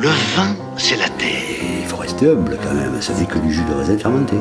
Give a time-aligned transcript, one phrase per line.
[0.00, 1.28] Le vin, c'est la terre.
[1.80, 4.36] Il faut rester humble quand même, ça n'est que du jus de raisin fermenté.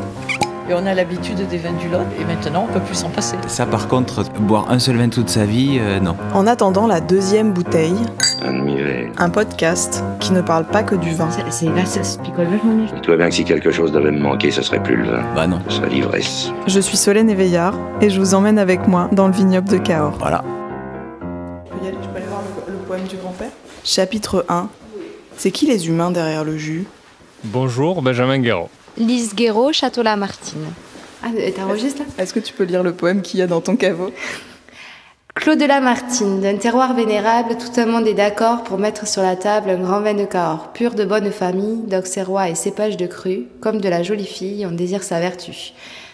[0.70, 3.38] Et on a l'habitude des vins du Lot, et maintenant on peut plus s'en passer.
[3.48, 6.16] Ça par contre, boire un seul vin toute sa vie, euh, non.
[6.34, 7.96] En attendant la deuxième bouteille,
[8.46, 9.12] Admirez.
[9.18, 11.30] un podcast qui ne parle pas que du vin.
[11.32, 12.86] C'est- là, ça se picole vachement bien.
[12.94, 15.24] Dis-toi bien que si quelque chose devait me manquer, ce serait plus le vin.
[15.36, 15.60] Bah non.
[15.70, 16.52] Ce serait l'ivresse.
[16.68, 20.18] Je suis Solène Éveillard et je vous emmène avec moi dans le vignoble de Cahors.
[20.20, 20.44] Voilà.
[21.66, 23.50] Je peux y aller, je peux aller voir le, le poème du grand-père
[23.86, 24.68] Chapitre 1.
[25.38, 26.86] C'est qui les humains derrière le jus?
[27.44, 28.70] Bonjour, Benjamin Guéraud.
[28.98, 30.66] Lise Guéraud, Château-la-Martine.
[31.22, 32.06] Ah, t'enregistres là?
[32.18, 34.10] Est-ce que tu peux lire le poème qu'il y a dans ton caveau?
[35.36, 39.36] Claude de Lamartine, d'un terroir vénérable, tout un monde est d'accord pour mettre sur la
[39.36, 43.46] table un grand vin de Cahors, pur de bonne famille, d'auxerrois et cépages de cru,
[43.62, 45.74] comme de la jolie fille, on désire sa vertu.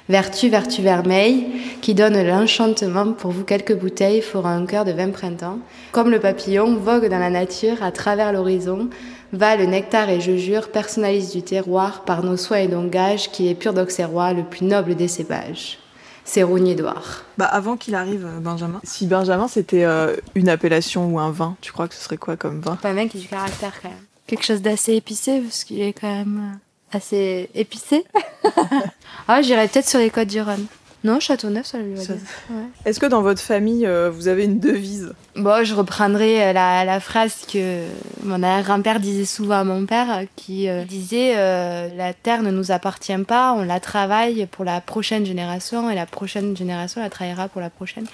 [0.10, 1.46] Vertu, vertu vermeille,
[1.82, 5.60] qui donne l'enchantement pour vous quelques bouteilles fera un cœur de vin printemps.
[5.94, 8.90] Comme le papillon vogue dans la nature à travers l'horizon,
[9.34, 13.32] va le nectar et je jure, personnalise du terroir par nos soins et nos gages,
[13.32, 15.80] qui est pur d'auxerrois, le plus noble des cépages.
[16.26, 17.24] C'est Rougne Édouard.
[17.38, 18.80] Bah avant qu'il arrive, euh, Benjamin.
[18.84, 22.38] Si Benjamin c'était euh, une appellation ou un vin, tu crois que ce serait quoi
[22.38, 22.78] comme vin?
[22.78, 23.98] Pas un mec qui a du caractère quand même.
[24.26, 26.54] Quelque chose d'assez épicé parce qu'il est quand même
[26.94, 28.06] euh, assez épicé.
[29.28, 30.66] ah, j'irais peut-être sur les côtes du Rhône.
[31.04, 32.24] Non, Châteauneuf, ça lui va Ça- bien.
[32.58, 32.64] Ouais.
[32.86, 35.14] Est-ce que dans votre famille, euh, vous avez une devise?
[35.36, 37.84] Bon, je reprendrai euh, la, la phrase que
[38.24, 42.52] mon arrière-grand-père disait souvent à mon père, euh, qui euh, disait euh, La terre ne
[42.52, 47.10] nous appartient pas, on la travaille pour la prochaine génération et la prochaine génération la
[47.10, 48.06] travaillera pour la prochaine.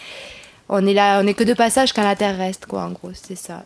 [0.67, 3.11] On est là, on est que de passage quand la terre reste, quoi, en gros,
[3.13, 3.63] c'est ça.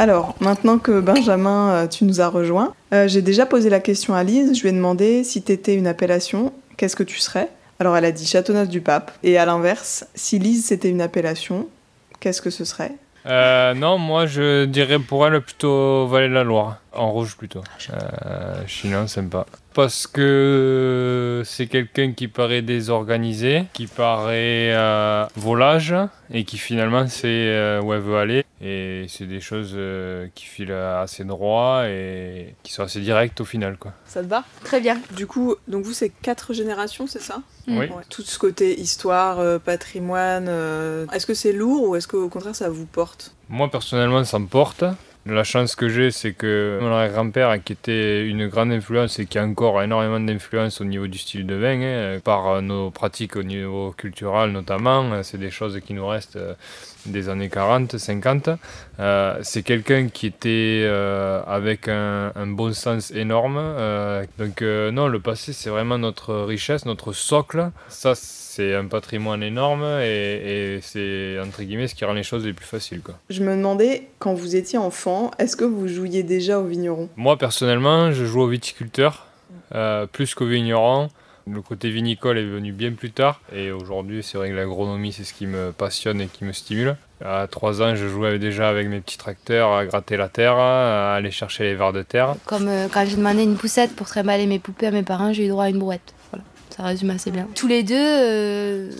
[0.00, 4.14] Alors, maintenant que Benjamin, euh, tu nous as rejoints, euh, j'ai déjà posé la question
[4.14, 4.56] à Lise.
[4.56, 7.48] Je lui ai demandé si t'étais une appellation, qu'est-ce que tu serais?
[7.80, 9.10] Alors, elle a dit Châteauneuf du Pape.
[9.24, 11.66] Et à l'inverse, si Lise c'était une appellation,
[12.20, 12.92] qu'est-ce que ce serait?
[13.26, 17.62] Euh, non, moi je dirais pour elle plutôt Vallée de la Loire, en rouge plutôt.
[17.90, 19.44] Euh, Chinon, sympa.
[19.74, 25.94] Parce que c'est quelqu'un qui paraît désorganisé, qui paraît euh, volage
[26.32, 28.44] et qui finalement sait euh, où elle veut aller.
[28.60, 33.44] Et c'est des choses euh, qui filent assez droit et qui sont assez directes au
[33.44, 33.76] final.
[33.78, 33.92] Quoi.
[34.04, 34.44] Ça te va?
[34.64, 35.00] Très bien.
[35.14, 37.40] Du coup, donc vous, c'est quatre générations, c'est ça?
[37.68, 37.76] Oui.
[37.76, 37.88] Ouais.
[38.10, 42.56] Tout ce côté histoire, euh, patrimoine, euh, est-ce que c'est lourd ou est-ce qu'au contraire
[42.56, 43.34] ça vous porte?
[43.48, 44.84] Moi personnellement, ça me porte.
[45.26, 49.38] La chance que j'ai, c'est que mon arrière-grand-père, qui était une grande influence et qui
[49.38, 53.42] a encore énormément d'influence au niveau du style de vin, hein, par nos pratiques au
[53.42, 56.38] niveau culturel notamment, c'est des choses qui nous restent
[57.08, 58.50] des années 40, 50.
[59.00, 63.56] Euh, c'est quelqu'un qui était euh, avec un, un bon sens énorme.
[63.58, 67.70] euh, donc non, le passé, c'est vraiment notre richesse, notre socle.
[67.88, 72.44] Ça, c'est un patrimoine énorme et, et c'est entre guillemets ce qui rend les choses
[72.44, 73.00] les plus faciles.
[73.02, 73.14] Quoi.
[73.30, 77.08] Je me demandais, quand vous étiez enfant, est-ce que vous jouiez déjà au vigneron?
[77.16, 79.26] Moi, personnellement, je joue au viticulteur
[80.12, 81.08] plus qu'au vigneron.
[81.50, 83.40] Le côté vinicole est venu bien plus tard.
[83.54, 86.96] Et aujourd'hui, c'est vrai que l'agronomie, c'est ce qui me passionne et qui me stimule.
[87.24, 91.14] À 3 ans, je jouais déjà avec mes petits tracteurs à gratter la terre, à
[91.14, 92.34] aller chercher les vers de terre.
[92.44, 95.46] Comme euh, quand j'ai demandé une poussette pour trimballer mes poupées à mes parents, j'ai
[95.46, 96.14] eu droit à une brouette.
[96.30, 97.48] Voilà, ça résume assez bien.
[97.54, 98.90] Tous les deux, euh,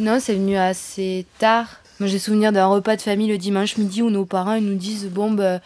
[0.00, 1.80] non, c'est venu assez tard.
[2.00, 5.08] Moi, j'ai souvenir d'un repas de famille le dimanche midi où nos parents nous disent
[5.08, 5.60] bon ben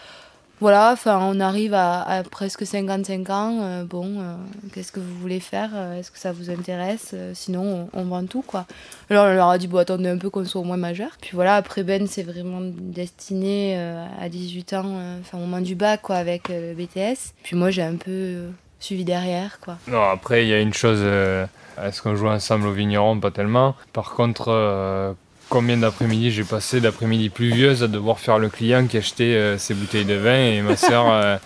[0.61, 3.59] voilà, enfin on arrive à, presque 55 ans.
[3.63, 4.35] euh, bon, euh,
[4.73, 8.43] qu'est-ce que vous voulez faire euh, Est-ce que ça vous intéresse Sinon, on, vend tout
[8.43, 8.67] quoi.
[9.11, 11.11] Alors on leur a dit bon attendez un peu qu'on soit au moins majeur.
[11.21, 13.77] Puis voilà, après Ben c'est vraiment destiné
[14.21, 17.35] à 18 ans, enfin au moment du bac quoi avec BTS.
[17.43, 18.49] Puis moi j'ai un peu
[18.81, 19.79] suivi derrière quoi.
[19.89, 23.75] Non, après, il y a une chose, est-ce qu'on joue ensemble au vigneron Pas tellement.
[23.93, 25.15] Par contre,
[25.49, 29.75] combien d'après-midi j'ai passé d'après-midi pluvieuses à devoir faire le client qui achetait euh, ses
[29.75, 31.37] bouteilles de vin et ma soeur euh,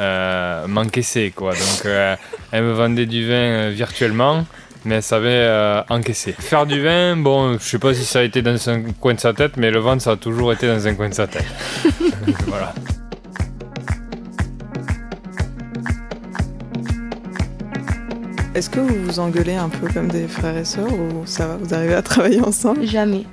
[0.00, 1.52] euh, m'encaissait, quoi.
[1.52, 2.16] Donc, euh,
[2.52, 4.46] elle me vendait du vin euh, virtuellement.
[4.86, 6.32] Mais elle savait euh, encaisser.
[6.32, 9.20] Faire du vin, bon, je sais pas si ça a été dans un coin de
[9.20, 11.44] sa tête, mais le vendre, ça a toujours été dans un coin de sa tête.
[12.46, 12.72] voilà.
[18.54, 21.56] Est-ce que vous vous engueulez un peu comme des frères et sœurs ou ça va,
[21.56, 22.86] vous arrivez à travailler ensemble?
[22.86, 23.26] Jamais.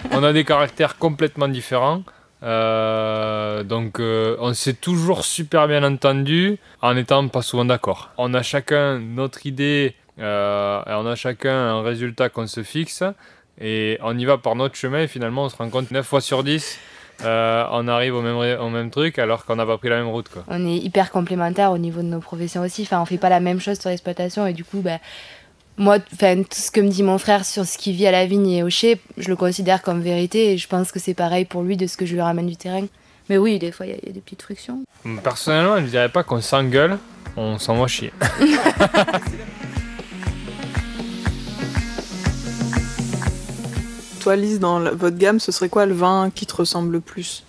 [0.12, 2.02] on a des caractères complètement différents.
[2.42, 8.10] Euh, donc euh, on s'est toujours super bien entendu en étant pas souvent d'accord.
[8.18, 13.04] On a chacun notre idée euh, on a chacun un résultat qu'on se fixe
[13.60, 16.20] et on y va par notre chemin et finalement on se rend compte 9 fois
[16.20, 16.80] sur 10
[17.24, 20.08] euh, on arrive au même, au même truc alors qu'on n'a pas pris la même
[20.08, 20.28] route.
[20.28, 20.44] Quoi.
[20.48, 22.82] On est hyper complémentaires au niveau de nos professions aussi.
[22.82, 24.98] Enfin, on fait pas la même chose sur l'exploitation et du coup, bah,
[25.78, 28.26] moi, enfin, tout ce que me dit mon frère sur ce qu'il vit à la
[28.26, 31.44] vigne et au chai, je le considère comme vérité et je pense que c'est pareil
[31.44, 32.86] pour lui de ce que je lui ramène du terrain.
[33.28, 34.82] Mais oui, des fois, il y, a- il y a des petites frictions.
[35.22, 36.98] Personnellement, je dirais pas qu'on s'engueule,
[37.36, 38.12] on s'envoie chier.
[44.20, 47.42] Toi, Lise, dans votre gamme, ce serait quoi le vin qui te ressemble le plus?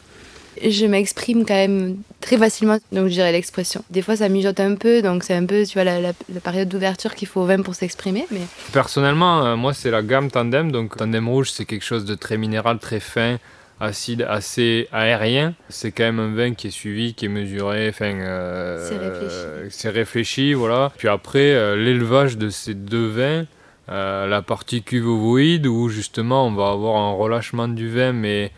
[0.61, 3.83] Je m'exprime quand même très facilement, donc je dirais l'expression.
[3.89, 6.39] Des fois, ça mijote un peu, donc c'est un peu, tu vois, la, la- la
[6.39, 8.25] période d'ouverture qu'il faut au vin pour s'exprimer.
[8.31, 8.41] Mais
[8.71, 10.71] Personnellement, euh, moi, c'est la gamme Tandem.
[10.71, 13.37] Donc, Tandem rouge, c'est quelque chose de très minéral, très fin,
[13.79, 15.53] acide, assez aérien.
[15.69, 17.89] C'est quand même un vin qui est suivi, qui est mesuré.
[17.89, 19.35] Enfin, euh, C'est réfléchi.
[19.35, 20.91] euh, c'est réfléchi, voilà.
[20.97, 23.45] Puis après, euh, l'élevage de ces deux vins,
[23.89, 28.51] la partie cuve ovoïde, où justement, on va avoir un relâchement du vin, mais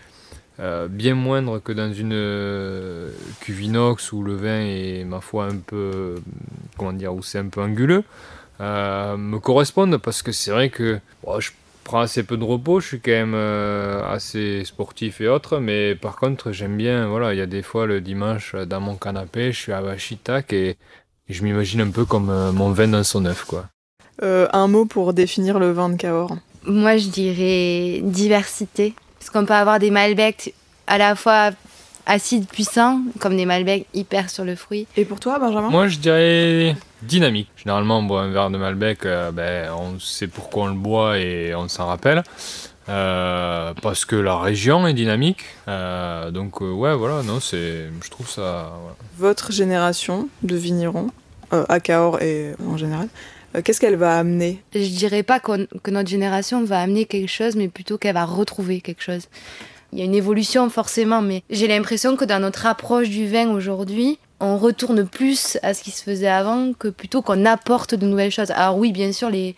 [0.60, 3.12] euh, bien moindre que dans une euh,
[3.42, 6.16] cuve inox où le vin est, ma foi, un peu,
[6.78, 8.04] comment dire, où c'est un peu anguleux
[8.62, 11.52] euh, me correspondent parce que c'est vrai que bon, je
[11.84, 15.94] prends assez peu de repos, je suis quand même euh, assez sportif et autres, mais
[15.96, 19.52] par contre j'aime bien, voilà, il y a des fois le dimanche dans mon canapé,
[19.52, 20.78] je suis à Bachitac et, et
[21.34, 23.66] je m'imagine un peu comme euh, mon vin dans son œuf, quoi.
[24.24, 26.38] Euh, Un mot pour définir le vin de Cahors.
[26.66, 28.94] moi, je dirais diversité.
[29.26, 30.54] Parce qu'on peut avoir des Malbecs
[30.86, 31.50] à la fois
[32.06, 34.86] acides, puissants, comme des Malbecs hyper sur le fruit.
[34.98, 35.70] Et pour toi, Benjamin?
[35.70, 37.50] Moi je dirais dynamique.
[37.58, 41.18] Généralement on boit un verre de Malbec, euh, ben, on sait pourquoi on le boit
[41.18, 42.22] et on s'en rappelle.
[42.88, 45.44] Euh, parce que la région est dynamique.
[45.68, 48.74] Euh, donc euh, ouais voilà, non, c'est, je trouve ça...
[48.80, 48.96] voilà.
[49.18, 51.10] Votre génération de vignerons,
[51.52, 53.08] euh, à Cahors et en général,
[53.64, 57.68] qu'est-ce qu'elle va amener Je dirais pas que notre génération va amener quelque chose, mais
[57.68, 59.28] plutôt qu'elle va retrouver quelque chose.
[59.94, 63.50] Il y a une évolution forcément, mais j'ai l'impression que dans notre approche du vin
[63.50, 68.06] aujourd'hui, on retourne plus à ce qui se faisait avant que plutôt qu'on apporte de
[68.06, 68.52] nouvelles choses.
[68.52, 69.56] Alors oui, bien sûr, les...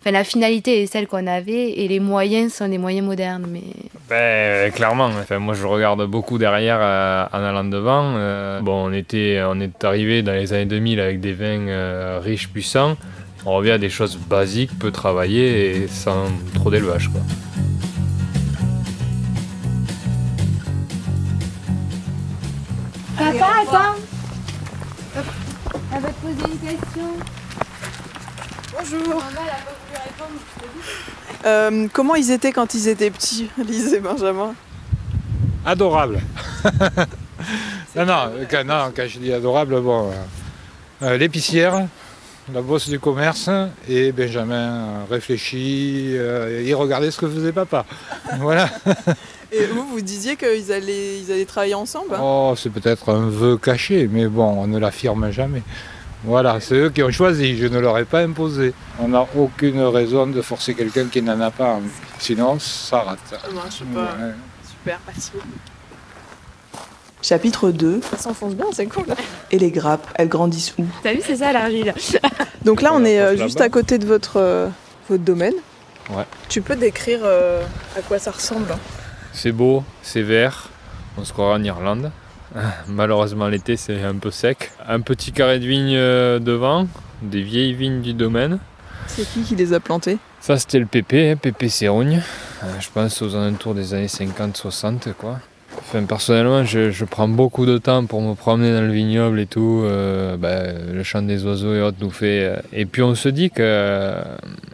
[0.00, 3.62] enfin, la finalité est celle qu'on avait et les moyens sont des moyens modernes, mais
[4.08, 5.06] Ben, clairement.
[5.06, 8.14] Enfin, moi, je regarde beaucoup derrière euh, en allant devant.
[8.16, 12.20] Euh, bon, on était, on est arrivé dans les années 2000 avec des vins euh,
[12.22, 12.96] riches, puissants.
[13.44, 17.20] On revient à des choses basiques, peu travaillées et sans trop d'élevage, quoi.
[23.16, 23.94] Papa, attends
[25.94, 27.08] Elle va te poser une question.
[28.78, 29.22] Bonjour
[31.44, 34.54] Euh, Comment ils étaient quand ils étaient petits, Lise et Benjamin?
[35.64, 36.20] Adorable.
[37.96, 40.14] non, non, quand, non, quand je dis adorable, bon, euh,
[41.06, 41.86] euh, l'épicière,
[42.52, 43.48] la bosse du commerce
[43.88, 47.84] et Benjamin réfléchit, euh, il regardait ce que faisait papa.
[48.38, 48.68] Voilà.
[49.52, 53.28] Et vous, vous disiez qu'ils allaient, ils allaient travailler ensemble hein Oh, c'est peut-être un
[53.28, 55.62] vœu caché, mais bon, on ne l'affirme jamais.
[56.24, 58.72] Voilà, c'est eux qui ont choisi, je ne leur ai pas imposé.
[58.98, 61.90] On n'a aucune raison de forcer quelqu'un qui n'en a pas envie.
[62.18, 63.18] Sinon, ça rate.
[63.30, 64.00] Je sais pas.
[64.00, 64.32] Ouais.
[64.64, 65.71] Super, merci beaucoup.
[67.22, 68.00] Chapitre 2.
[68.10, 69.06] Ça s'enfonce bien, c'est cool.
[69.50, 70.84] Et les grappes, elles grandissent où?
[71.02, 71.94] T'as vu, c'est ça l'argile
[72.64, 74.68] Donc là, on est euh, juste à côté de votre, euh,
[75.08, 75.54] votre domaine.
[76.10, 76.24] Ouais.
[76.48, 77.62] Tu peux décrire euh,
[77.96, 78.76] à quoi ça ressemble?
[79.32, 80.68] C'est beau, c'est vert.
[81.16, 82.10] On se croirait en Irlande.
[82.88, 84.72] Malheureusement, l'été, c'est un peu sec.
[84.86, 86.86] Un petit carré de vignes euh, devant,
[87.22, 88.58] des vieilles vignes du domaine.
[89.06, 92.22] C'est qui qui les a plantés Ça, c'était le pépé, hein, Cérogne.
[92.62, 95.38] Euh, je pense aux alentours des années 50-60, quoi.
[96.08, 99.82] Personnellement, je, prends beaucoup de temps pour me promener dans le vignoble et tout.
[99.84, 102.44] euh, ben, le chant des oiseaux et autres nous fait.
[102.44, 104.22] euh, Et puis on se dit que euh,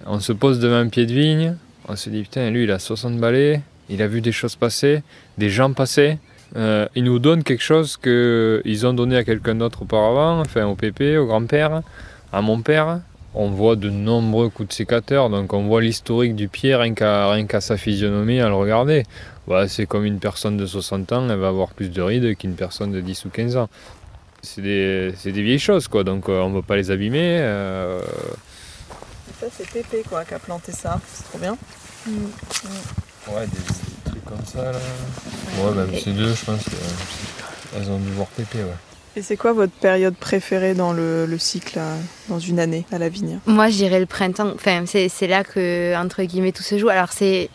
[0.07, 1.57] on se pose devant un pied de vigne.
[1.89, 3.63] On se dit putain, lui, il a 60 balais.
[3.91, 5.03] Il a vu des choses passer,
[5.39, 6.19] des gens passer.
[6.57, 11.17] Il nous donne quelque chose qu'ils ont donné à quelqu'un d'autre auparavant, enfin au pépé,
[11.19, 11.83] au grand-père,
[12.33, 13.01] à mon père.
[13.35, 17.61] On voit de nombreux coups de sécateur, donc on voit l'historique du pied rien qu'à
[17.61, 19.05] sa physionomie à le regarder.
[19.47, 22.55] Voilà, c'est comme une personne de 60 ans, elle va avoir plus de rides qu'une
[22.55, 23.69] personne de 10 ou 15 ans.
[24.43, 27.39] C'est des, des vieilles choses, quoi, donc euh, on ne va pas les abîmer.
[27.41, 28.01] euh,
[29.41, 31.01] Ça, c'est Pépé quoi, qui a planté ça.
[31.13, 31.57] C'est trop bien.
[33.29, 34.79] Ouais, des, trucs comme ça, là.
[35.63, 38.71] Ouais, même ces deux, je pense qu'elles ont dû voir pépé, ouais.
[39.19, 41.97] Et c'est quoi votre période préférée dans le, le cycle, euh,
[42.29, 44.53] dans une année, à la vigne Moi, je dirais le printemps.
[44.55, 46.89] Enfin, c'est c'est là que, entre guillemets, tout se joue.
[46.89, 47.51] Alors, c'est.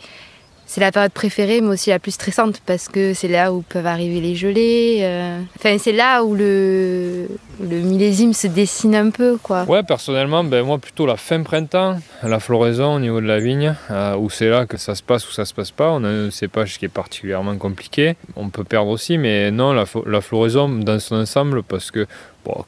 [0.66, 3.86] C'est la période préférée, mais aussi la plus stressante, parce que c'est là où peuvent
[3.86, 5.00] arriver les gelées.
[5.02, 5.40] euh.
[5.58, 7.28] Enfin, c'est là où le,
[7.60, 9.64] le millésime se dessine un peu, quoi.
[9.64, 13.74] Ouais, personnellement, ben, moi plutôt la fin printemps, la floraison au niveau de la vigne,
[13.90, 15.90] euh, où c'est là que ça se passe ou ça se passe pas.
[15.90, 18.16] On a un cépage qui est particulièrement compliqué.
[18.36, 22.06] On peut perdre aussi, mais non, la, floraison dans son ensemble, parce que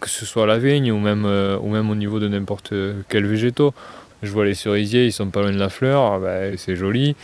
[0.01, 2.73] que ce soit la vigne ou même, euh, ou même au niveau de n'importe
[3.09, 3.75] quel végétaux.
[4.23, 7.15] Je vois les cerisiers, ils sont pas loin de la fleur, ben, c'est joli.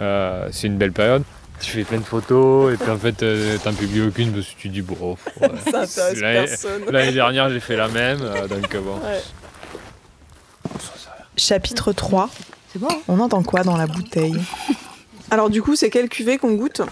[0.00, 1.22] Euh, c'est une belle période.
[1.60, 4.58] Tu fais plein de photos et puis en fait euh, t'en publies aucune parce que
[4.58, 5.16] tu dis bon.
[5.40, 5.48] ouais.
[5.70, 6.82] Ça intéresse L'année- personne.
[6.90, 8.96] L'année dernière j'ai fait la même euh, donc euh, bon.
[8.96, 9.20] Ouais.
[11.36, 12.28] Chapitre 3.
[12.72, 12.88] C'est bon.
[13.08, 14.34] On entend quoi dans la bouteille?
[15.30, 16.82] Alors du coup, c'est quelle cuvée qu'on goûte?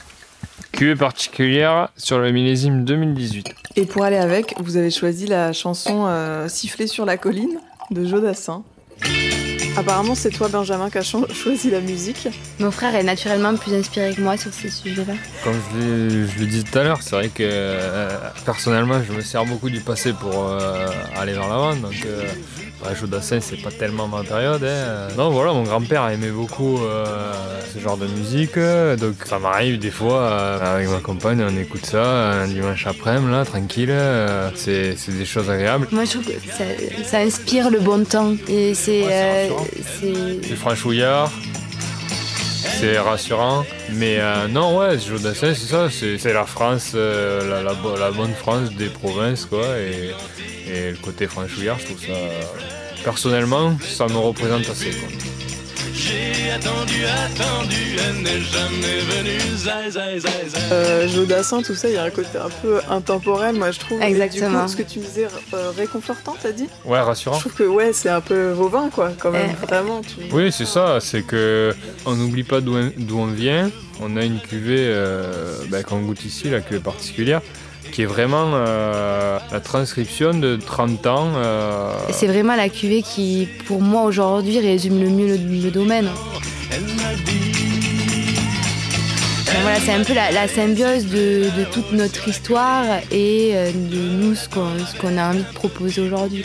[0.73, 3.53] Cuvée particulière sur le millésime 2018.
[3.77, 7.59] Et pour aller avec, vous avez choisi la chanson euh, Siffler sur la colline
[7.91, 8.63] de Jodassin.
[9.77, 12.29] Apparemment, c'est toi, Benjamin, qui as cho- choisi la musique.
[12.59, 15.15] Mon frère est naturellement plus inspiré que moi sur ces sujets-là.
[15.45, 18.09] Comme je le disais tout à l'heure, c'est vrai que euh,
[18.45, 20.87] personnellement je me sers beaucoup du passé pour euh,
[21.17, 21.75] aller vers l'avant.
[21.77, 22.25] Donc euh,
[22.85, 24.63] ouais, Jodassin c'est pas tellement ma période.
[24.65, 25.09] hein.
[25.17, 27.33] Non voilà, mon grand-père aimait beaucoup euh,
[27.73, 28.57] ce genre de musique.
[28.57, 32.03] euh, Donc ça m'arrive des fois euh, avec ma compagne, on écoute ça
[32.43, 33.91] un dimanche après-midi là, tranquille.
[33.91, 35.89] euh, c'est c'est des choses agréables.
[35.93, 36.65] Moi, je trouve que ça,
[37.05, 38.35] ça inspire le bon temps.
[38.49, 38.71] Et.
[38.73, 39.49] Ouais, euh,
[40.01, 41.31] c'est- C'est franchouillard.
[42.81, 47.75] C'est rassurant, mais euh, non, ouais, Jodassin, c'est ça, c'est la France, euh, la, la
[47.75, 50.13] bo- la bonne France des provinces, quoi, et,
[50.91, 52.13] le côté franchouillard, je trouve ça.
[53.05, 54.93] Personnellement, ça me représente assez.
[60.73, 64.03] Euh, Jodassin, tout ça, il y a un côté un peu intemporel, moi, je trouve.
[64.03, 64.51] Exactement.
[64.51, 66.67] du coup, ce que tu me disais, euh, réconfortant, t'as dit?
[66.85, 67.39] Ouais, Je rassurant.
[67.39, 69.67] trouve que, ouais, c'est un peu vovin, quoi, quand même, Eh.
[69.67, 70.01] vraiment.
[70.03, 71.75] tu- Oui, c'est ça, c'est que
[72.07, 73.71] on n'oublie pas d'où on- vient.
[74.01, 77.43] On a une cuvée euh, ben, qu'on goûte ici, la cuvée particulière,
[77.91, 81.29] qui est vraiment euh, la transcription de 30 ans.
[81.37, 86.09] euh, C'est vraiment la cuvée qui, pour moi, aujourd'hui, résume le mieux le, domaine.
[89.63, 94.49] Voilà, c'est un peu la, symbiose de, toute notre histoire et euh, de nous, ce
[94.49, 96.45] qu'on a envie de proposer aujourd'hui.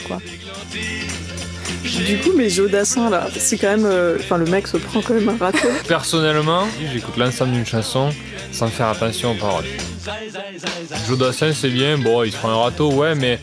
[1.86, 3.86] Du coup, mais Jodassin, là, c'est quand même.
[3.86, 5.68] euh, Enfin, le mec se prend quand même un râteau.
[5.88, 8.10] Personnellement, j'écoute l'ensemble d'une chanson
[8.52, 9.66] sans faire attention aux paroles.
[11.08, 13.40] Jodassin, c'est bien, bon, il se prend un râteau, ouais, mais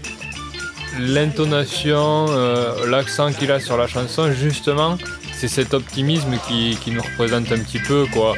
[0.98, 4.98] l'intonation, euh, l'accent qu'il a sur la chanson, justement,
[5.34, 8.34] c'est cet optimisme qui, qui nous représente un petit peu, quoi.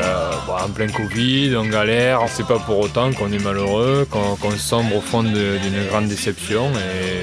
[0.00, 4.50] Euh, bon, en plein Covid, on galère, c'est pas pour autant qu'on est malheureux, qu'on
[4.56, 6.70] sombre au fond d'une grande déception.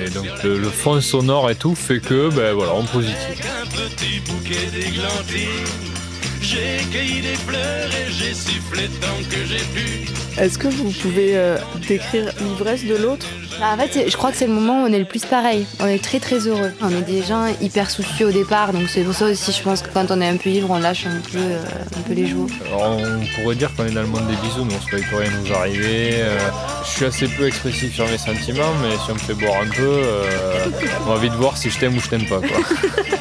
[0.05, 3.15] Et donc le, le fond sonore et tout fait que, ben voilà, on positive.
[10.37, 13.25] Est-ce que vous pouvez euh, décrire l'ivresse de l'autre?
[13.59, 15.65] Bah, en fait, je crois que c'est le moment où on est le plus pareil.
[15.79, 16.71] On est très très heureux.
[16.81, 19.81] On est des gens hyper soucieux au départ, donc c'est pour ça aussi, je pense
[19.81, 21.59] que quand on est un peu ivre, on lâche un peu, euh,
[21.97, 22.47] un peu les joues.
[22.67, 25.15] Alors, on pourrait dire qu'on est dans le monde des bisous, mais on se peut
[25.17, 26.09] rien nous arriver.
[26.15, 26.37] euh,
[26.83, 29.69] je suis assez peu expressif sur mes sentiments, mais si on me fait boire un
[29.69, 30.65] peu, euh,
[31.05, 32.39] on va vite voir si je t'aime ou je t'aime pas.
[32.39, 32.49] Quoi.